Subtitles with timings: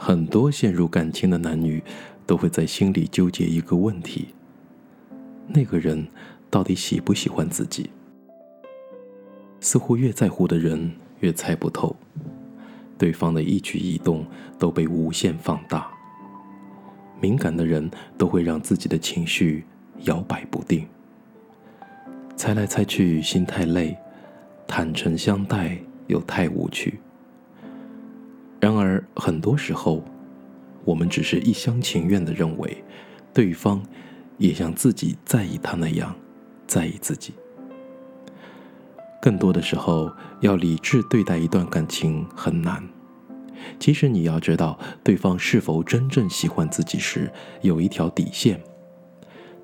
[0.00, 1.82] 很多陷入感情的男女
[2.24, 4.28] 都会在心里纠结一个问题：
[5.48, 6.06] 那个人
[6.48, 7.90] 到底喜不喜欢自己？
[9.60, 11.96] 似乎越在乎的人越猜不透，
[12.96, 14.24] 对方的一举一动
[14.56, 15.90] 都被无限放大。
[17.20, 19.64] 敏感的人都会让自己的情绪
[20.04, 20.86] 摇摆不定，
[22.36, 23.98] 猜来猜去心太累，
[24.68, 25.76] 坦诚相待
[26.06, 27.00] 又太无趣。
[29.18, 30.04] 很多时候，
[30.84, 32.84] 我们只是一厢情愿的认为，
[33.34, 33.82] 对方
[34.38, 36.14] 也像自己在意他那样
[36.68, 37.34] 在意自己。
[39.20, 42.88] 更多的时候，要理智对待一段感情很难。
[43.80, 48.62] 其实你要知道，对方是否真正喜欢自己时，有一条底线。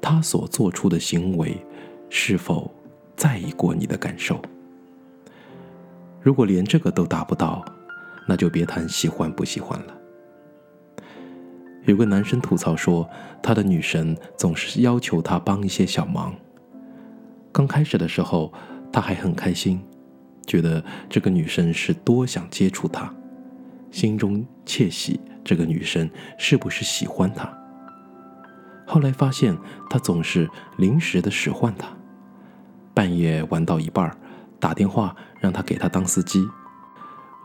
[0.00, 1.64] 他所做出的行为，
[2.08, 2.74] 是否
[3.14, 4.40] 在意过你的感受？
[6.22, 7.62] 如果连这个都达不到，
[8.26, 9.98] 那就别谈喜欢不喜欢了。
[11.84, 13.08] 有个男生吐槽说，
[13.42, 16.34] 他的女神总是要求他帮一些小忙。
[17.50, 18.52] 刚开始的时候，
[18.92, 19.82] 他还很开心，
[20.46, 23.12] 觉得这个女生是多想接触他。
[23.90, 27.52] 心中窃喜，这个女生是不是喜欢他？
[28.86, 29.56] 后来发现，
[29.90, 30.48] 他总是
[30.78, 31.88] 临时的使唤他，
[32.94, 34.16] 半夜玩到一半
[34.60, 36.46] 打电话让他给他当司机，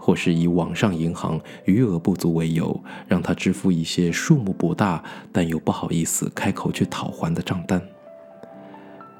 [0.07, 7.81] 或是以网上银行余额不足为由，让他支付一些数目不大但又不好意思开口去讨还的账单。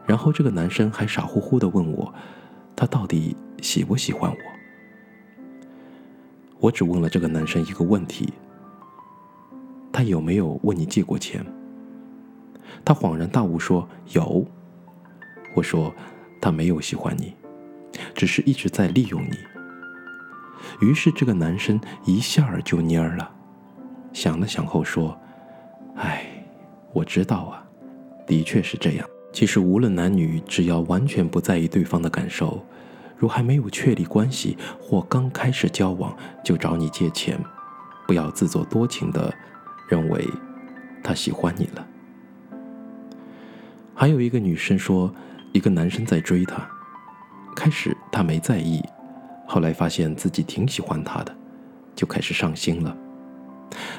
[0.05, 2.13] 然后这个男生还傻乎乎的问我，
[2.73, 4.37] 他到底喜不喜欢我？
[6.59, 8.31] 我只问了这个男生一个问题：
[9.91, 11.45] 他有没有问你借过钱？
[12.85, 14.47] 他恍然大悟说有。
[15.53, 15.93] 我说
[16.39, 17.33] 他没有喜欢你，
[18.15, 19.35] 只是一直在利用你。
[20.81, 23.31] 于是这个男生一下儿就蔫儿了，
[24.13, 25.17] 想了想后说
[25.97, 26.25] ：“哎，
[26.93, 27.63] 我知道啊，
[28.25, 29.07] 的确是这样。
[29.33, 32.65] 其实无论男女，只要完全不在意对方的感受。”
[33.19, 37.35] 如还没有确立关系或刚开始交往就找你借钱，
[38.05, 39.33] 不要自作多情的
[39.89, 40.23] 认为
[41.03, 41.87] 他喜欢你了。
[43.95, 45.11] 还有一个女生说，
[45.51, 46.69] 一个男生在追她，
[47.55, 48.83] 开始她没在意，
[49.47, 51.35] 后来发现自己挺喜欢他的，
[51.95, 52.95] 就开始上心了，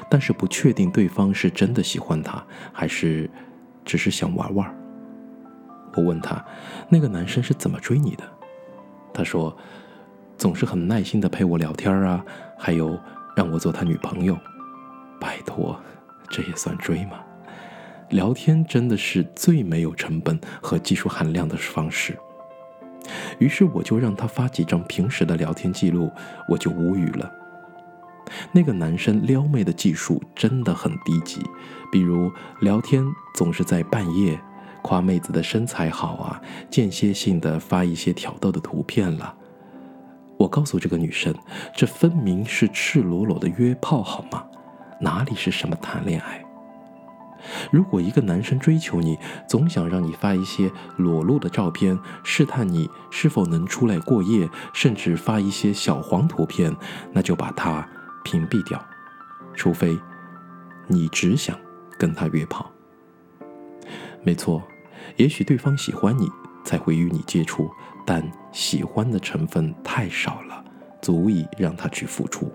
[0.09, 3.29] 但是不确定对方是真的喜欢他，还是
[3.83, 4.75] 只是想玩玩。
[5.95, 6.45] 我问他，
[6.87, 8.23] 那个男生是怎么追你的？
[9.11, 9.57] 他说
[10.37, 12.23] ：“总是很耐心的陪我聊天啊，
[12.57, 12.97] 还有
[13.35, 14.37] 让我做他女朋友。
[15.19, 15.77] 拜托，
[16.29, 17.19] 这也算追吗？
[18.11, 22.17] 聊天真的是最没有成本和技术含量的方式。
[23.39, 26.11] 于是我就让他发几张平时的聊天记录，
[26.47, 27.31] 我就无语了。
[28.51, 31.41] 那个男生撩妹的技术真的很低级，
[31.91, 34.39] 比如聊天总是在半夜。”
[34.81, 39.35] 夸妹子的身材好啊，间歇性的发一些挑逗的图片了。
[40.37, 41.35] 我告诉这个女生，
[41.75, 44.45] 这分明是赤裸裸的约炮，好吗？
[45.01, 46.41] 哪里是什么谈恋爱？
[47.71, 49.17] 如果一个男生追求你，
[49.47, 56.75] 总想让你发一些裸露的照片，试探你是否能出来过夜，甚至发一些小黄图片，
[57.13, 57.87] 那就把他
[58.23, 58.83] 屏蔽掉，
[59.53, 59.97] 除非
[60.87, 61.57] 你只想
[61.97, 62.69] 跟他约炮。
[64.21, 64.61] 没错，
[65.15, 66.29] 也许对方喜欢你
[66.65, 67.69] 才会与你接触，
[68.05, 70.63] 但喜欢的成分太少了，
[71.01, 72.51] 足以让他去付出。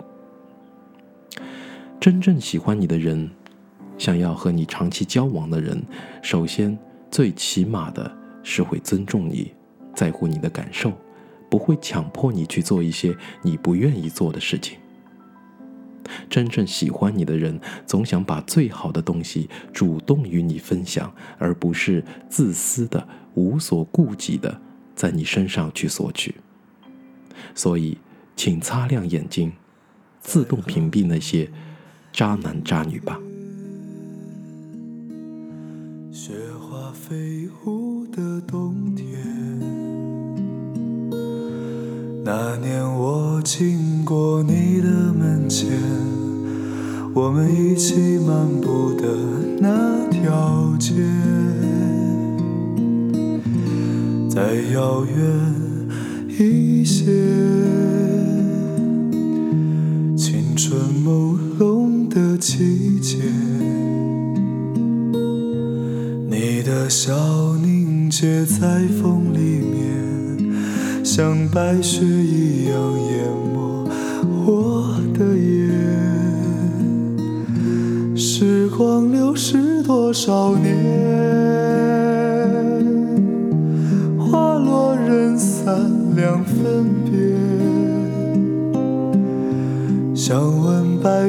[1.99, 3.31] 真正喜欢你的人，
[3.97, 5.82] 想要和你长期交往的人，
[6.22, 6.77] 首先
[7.10, 8.10] 最起码的
[8.43, 9.53] 是会尊重你，
[9.94, 10.93] 在乎你的感受，
[11.49, 14.78] 不会强迫你去做一些你不愿意做的事情。
[16.28, 24.61] 真正喜欢你的人，总想把最好的东西主动与你分享，而不是自私的、无所顾忌的
[24.94, 26.34] 在你身上去索取。
[27.55, 27.97] 所以，
[28.37, 29.53] 请擦亮眼睛，
[30.21, 31.50] 自动屏蔽那些
[32.12, 33.19] 渣男渣女吧。
[37.06, 39.06] 飞舞的冬天，
[42.25, 45.69] 那年我经过你的门前。
[47.15, 49.06] 我们一起漫步的
[49.61, 50.95] 那条街，
[54.31, 55.15] 再遥远
[56.27, 57.05] 一些，
[60.17, 63.19] 青春朦胧的季节，
[66.85, 67.15] 的笑
[67.63, 70.53] 凝结在风里面，
[71.03, 72.79] 像白雪一样
[73.09, 73.89] 淹没
[74.45, 75.73] 我的眼。
[78.15, 80.77] 时光流逝多少年，
[84.19, 87.15] 花落人散两分别。
[90.15, 91.29] 想问白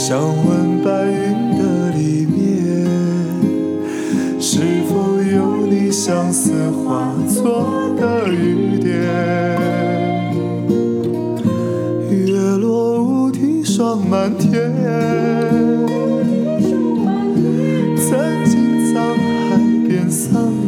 [0.00, 2.86] 想问白云的里面，
[4.40, 7.66] 是否有你相思化作
[7.96, 8.94] 的雨点？
[12.08, 14.72] 月落乌啼霜满天。
[17.96, 18.16] 曾
[18.46, 18.94] 经沧
[19.50, 19.58] 海
[19.88, 20.54] 变桑